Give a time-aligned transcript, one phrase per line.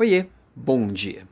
[0.00, 1.24] Oiê, bom dia.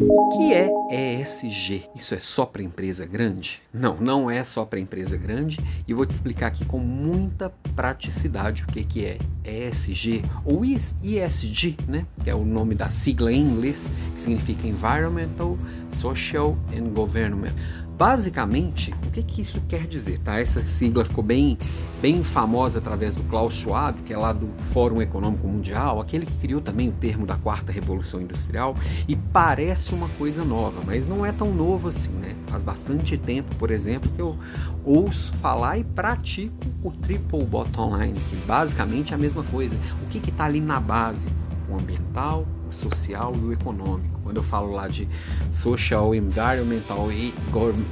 [0.00, 1.84] O que é ESG?
[1.94, 3.62] Isso é só para empresa grande?
[3.72, 5.56] Não, não é só para empresa grande
[5.86, 11.76] e vou te explicar aqui com muita praticidade o que, que é ESG ou ESG,
[11.86, 12.04] né?
[12.24, 15.56] Que é o nome da sigla em inglês, que significa Environmental,
[15.88, 17.54] Social and Government.
[17.98, 20.20] Basicamente, o que, que isso quer dizer?
[20.20, 20.38] Tá?
[20.38, 21.58] Essa sigla ficou bem,
[22.00, 26.34] bem famosa através do Klaus Schwab, que é lá do Fórum Econômico Mundial, aquele que
[26.34, 28.76] criou também o termo da quarta revolução industrial,
[29.08, 32.36] e parece uma coisa nova, mas não é tão novo assim, né?
[32.46, 34.38] Faz bastante tempo, por exemplo, que eu
[34.84, 39.76] ouço falar e pratico o triple bottom line, que basicamente é a mesma coisa.
[40.04, 41.28] O que está ali na base?
[41.68, 45.08] O ambiental, o social e o econômico quando eu falo lá de
[45.50, 47.32] social, environmental e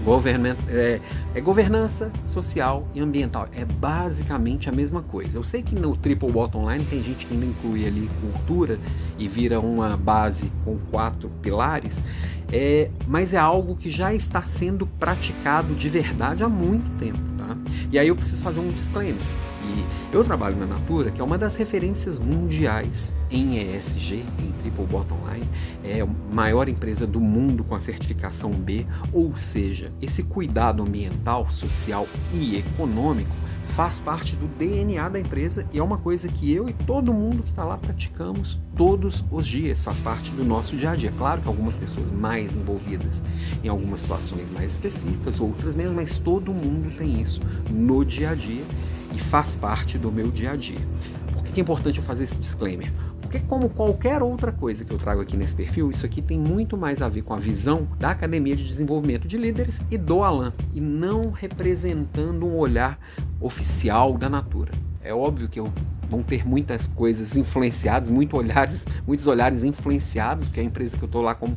[0.05, 1.01] government, é,
[1.34, 3.48] é governança social e ambiental.
[3.57, 5.39] É basicamente a mesma coisa.
[5.39, 8.79] Eu sei que no triple bottom line tem gente que ainda inclui ali cultura
[9.19, 12.05] e vira uma base com quatro pilares,
[12.53, 17.19] é, mas é algo que já está sendo praticado de verdade há muito tempo.
[17.39, 17.56] Tá?
[17.91, 19.22] E aí eu preciso fazer um disclaimer
[20.12, 25.19] eu trabalho na Natura, que é uma das referências mundiais em ESG, em Triple Bottom
[25.32, 25.48] Line,
[25.82, 31.50] é a maior empresa do mundo com a certificação B, ou seja, esse cuidado ambiental,
[31.50, 36.69] social e econômico faz parte do DNA da empresa e é uma coisa que eu
[36.69, 40.91] e todo mundo que está lá praticamos todos os dias, faz parte do nosso dia
[40.91, 41.12] a dia.
[41.19, 43.22] Claro que algumas pessoas mais envolvidas
[43.62, 48.34] em algumas situações mais específicas, outras menos, mas todo mundo tem isso no dia a
[48.34, 48.64] dia
[49.15, 50.79] e faz parte do meu dia a dia.
[51.33, 52.91] Por que é importante eu fazer esse disclaimer?
[53.21, 56.77] Porque, como qualquer outra coisa que eu trago aqui nesse perfil, isso aqui tem muito
[56.77, 60.53] mais a ver com a visão da Academia de Desenvolvimento de Líderes e do Alan,
[60.73, 62.99] e não representando um olhar
[63.41, 64.71] oficial da Natura.
[65.03, 65.73] É óbvio que eu
[66.09, 71.03] vão ter muitas coisas influenciadas, muito olhares, muitos olhares influenciados, porque é a empresa que
[71.03, 71.57] eu estou lá como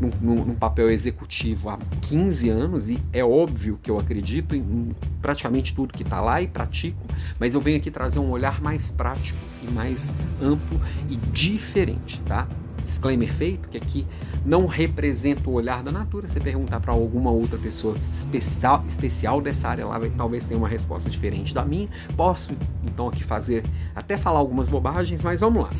[0.00, 5.92] num, papel executivo há 15 anos e é óbvio que eu acredito em praticamente tudo
[5.92, 7.02] que está lá e pratico,
[7.38, 12.46] mas eu venho aqui trazer um olhar mais prático e mais amplo e diferente, tá?
[12.84, 14.06] Disclaimer feito, que aqui
[14.44, 16.28] não representa o olhar da natura.
[16.28, 21.10] Você perguntar para alguma outra pessoa especial, especial dessa área lá, talvez tenha uma resposta
[21.10, 21.88] diferente da minha.
[22.16, 23.64] Posso então aqui fazer,
[23.94, 25.70] até falar algumas bobagens, mas vamos lá.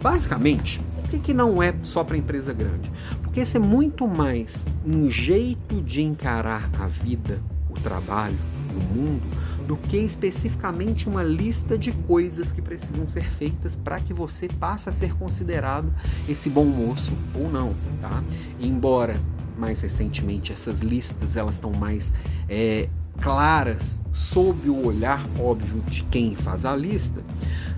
[0.00, 2.90] Basicamente, por que, que não é só para empresa grande?
[3.22, 7.40] Porque esse é muito mais um jeito de encarar a vida,
[7.72, 8.38] o trabalho,
[8.70, 9.22] o mundo
[9.66, 14.88] do que especificamente uma lista de coisas que precisam ser feitas para que você passe
[14.88, 15.92] a ser considerado
[16.28, 18.22] esse bom moço ou não, tá?
[18.60, 19.20] Embora
[19.56, 22.12] mais recentemente essas listas elas estão mais
[22.48, 22.88] é,
[23.20, 27.22] claras sob o olhar óbvio de quem faz a lista,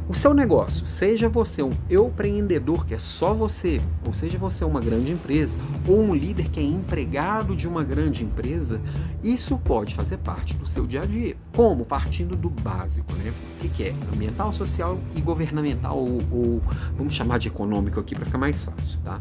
[0.06, 4.80] o seu negócio, seja você um empreendedor que é só você, ou seja você uma
[4.80, 5.54] grande empresa,
[5.88, 8.80] ou um líder que é empregado de uma grande empresa,
[9.22, 11.36] isso pode fazer parte do seu dia a dia.
[11.56, 11.86] Como?
[11.86, 13.32] Partindo do básico, né?
[13.56, 13.94] O que, que é?
[14.12, 16.62] Ambiental, social e governamental, ou, ou
[16.98, 19.20] vamos chamar de econômico aqui para ficar mais fácil, tá?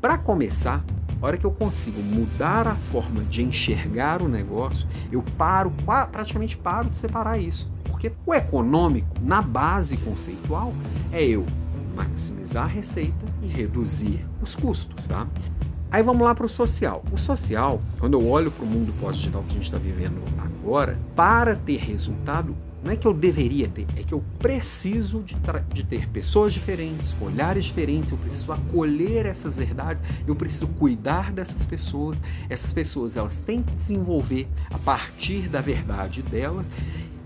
[0.00, 0.82] Para começar,
[1.20, 5.70] a hora que eu consigo mudar a forma de enxergar o negócio, eu paro,
[6.10, 7.70] praticamente paro de separar isso.
[8.02, 10.74] Porque o econômico, na base conceitual,
[11.12, 11.46] é eu
[11.94, 15.24] maximizar a receita e reduzir os custos, tá?
[15.88, 17.04] Aí vamos lá para o social.
[17.12, 20.98] O social, quando eu olho para o mundo pós-digital que a gente está vivendo agora,
[21.14, 25.36] para ter resultado, não é que eu deveria ter, é que eu preciso de,
[25.72, 31.64] de, ter pessoas diferentes, olhares diferentes, eu preciso acolher essas verdades, eu preciso cuidar dessas
[31.64, 32.20] pessoas.
[32.50, 36.68] Essas pessoas elas têm que desenvolver a partir da verdade delas.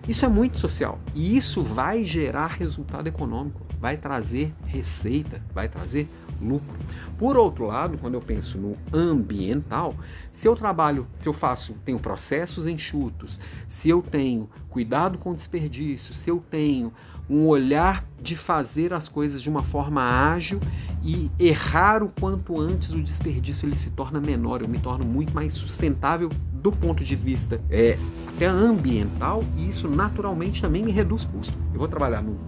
[0.09, 6.09] Isso é muito social e isso vai gerar resultado econômico, vai trazer receita, vai trazer
[6.41, 6.77] lucro.
[7.19, 9.95] Por outro lado, quando eu penso no ambiental,
[10.31, 16.15] se eu trabalho, se eu faço, tenho processos enxutos, se eu tenho cuidado com desperdício,
[16.15, 16.93] se eu tenho
[17.29, 20.61] um olhar de fazer as coisas de uma forma ágil
[21.03, 25.35] e errar o quanto antes o desperdício ele se torna menor, eu me torno muito
[25.35, 27.99] mais sustentável do ponto de vista é,
[28.37, 31.57] até ambiental e isso naturalmente também me reduz custo.
[31.73, 32.39] Eu vou trabalhar no,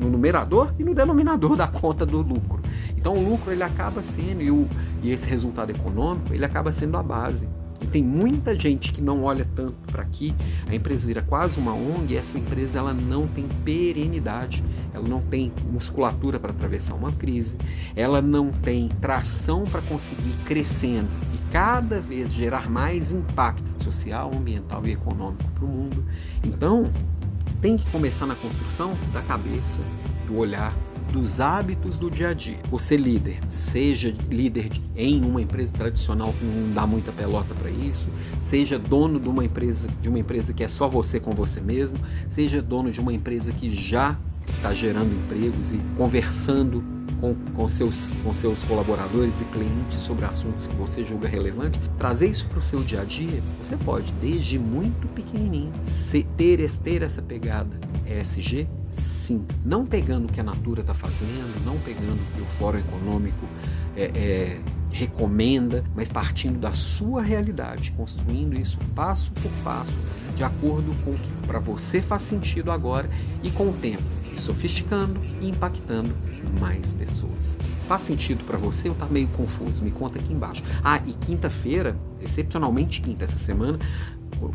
[0.00, 2.62] no numerador e no denominador da conta do lucro.
[2.96, 4.68] Então o lucro ele acaba sendo e, o,
[5.02, 7.48] e esse resultado econômico ele acaba sendo a base.
[7.86, 10.34] Tem muita gente que não olha tanto para aqui.
[10.68, 15.20] A empresa vira quase uma ONG e essa empresa ela não tem perenidade, ela não
[15.20, 17.56] tem musculatura para atravessar uma crise,
[17.94, 24.86] ela não tem tração para conseguir crescendo e cada vez gerar mais impacto social, ambiental
[24.86, 26.04] e econômico para o mundo.
[26.42, 26.90] Então,
[27.60, 29.80] tem que começar na construção da cabeça,
[30.26, 30.74] do olhar
[31.14, 32.58] dos hábitos do dia a dia.
[32.68, 38.08] Você líder, seja líder em uma empresa tradicional que não dá muita pelota para isso,
[38.40, 41.96] seja dono de uma empresa de uma empresa que é só você com você mesmo,
[42.28, 44.18] seja dono de uma empresa que já
[44.48, 46.82] está gerando empregos e conversando
[47.20, 52.26] com, com, seus, com seus colaboradores e clientes sobre assuntos que você julga relevante, trazer
[52.26, 55.72] isso para o seu dia a dia, você pode, desde muito pequenininho,
[56.36, 58.66] ter, ter essa pegada ESG,
[59.24, 59.44] sim.
[59.64, 63.46] Não pegando o que a Natura está fazendo, não pegando o que o Fórum Econômico
[63.96, 64.60] é, é,
[64.92, 69.98] recomenda, mas partindo da sua realidade, construindo isso passo por passo,
[70.36, 73.08] de acordo com o que para você faz sentido agora
[73.42, 76.14] e com o tempo, e sofisticando e impactando
[76.60, 77.58] mais pessoas.
[77.86, 79.82] Faz sentido para você ou tá meio confuso?
[79.82, 80.62] Me conta aqui embaixo.
[80.82, 83.78] Ah, e quinta-feira, excepcionalmente quinta essa semana,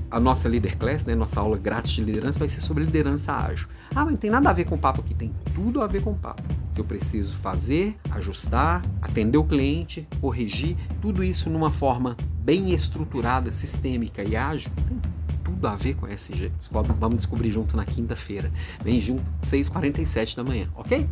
[0.10, 3.68] a nossa Leader Class, né, nossa aula grátis de liderança, vai ser sobre liderança ágil.
[3.92, 6.14] Ah, mas não tem nada a ver com papo aqui, tem tudo a ver com
[6.14, 6.44] papo.
[6.70, 13.52] Se eu preciso fazer, ajustar, atender o cliente, corrigir, tudo isso numa forma bem estruturada,
[13.52, 15.00] sistêmica e ágil, tem
[15.44, 16.52] tudo a ver com SG.
[16.72, 18.52] Vamos descobrir junto na quinta-feira.
[18.84, 21.08] Vem junto, 6h47 da manhã, ok?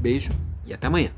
[0.00, 0.30] Beijo
[0.66, 1.10] e até amanhã.